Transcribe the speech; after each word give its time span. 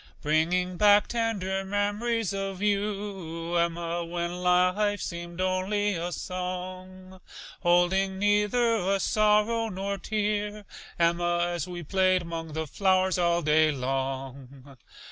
Bringing 0.23 0.77
back 0.77 1.09
tender 1.09 1.63
mem'ries 1.63 2.33
of 2.33 2.59
you, 2.59 3.53
Emma, 3.55 4.03
When 4.03 4.41
life 4.41 4.99
seemed 4.99 5.39
only 5.39 5.93
a 5.93 6.11
song, 6.11 7.21
Holding 7.59 8.17
neither 8.17 8.77
a 8.77 8.99
sorrow 8.99 9.69
nor 9.69 9.99
tear, 9.99 10.65
Emma, 10.97 11.45
As 11.49 11.67
we 11.67 11.83
played 11.83 12.23
'mong 12.23 12.53
the 12.55 12.65
flowers 12.65 13.19
all 13.19 13.43
day 13.43 13.71
long. 13.71 14.75